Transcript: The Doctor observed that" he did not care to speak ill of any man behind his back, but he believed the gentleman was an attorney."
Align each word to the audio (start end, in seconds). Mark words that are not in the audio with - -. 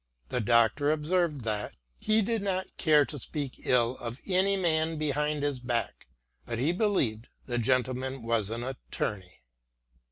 The 0.29 0.41
Doctor 0.41 0.89
observed 0.91 1.41
that" 1.41 1.75
he 2.09 2.23
did 2.23 2.41
not 2.41 2.65
care 2.77 3.05
to 3.05 3.19
speak 3.19 3.61
ill 3.67 3.97
of 3.99 4.19
any 4.25 4.57
man 4.57 4.97
behind 4.97 5.43
his 5.43 5.59
back, 5.59 6.07
but 6.43 6.57
he 6.57 6.71
believed 6.71 7.27
the 7.45 7.59
gentleman 7.59 8.23
was 8.23 8.49
an 8.49 8.63
attorney." 8.63 9.43